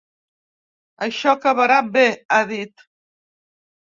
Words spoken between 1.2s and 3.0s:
acabarà bé, ha dit.